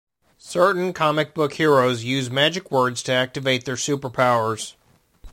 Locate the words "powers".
4.09-4.75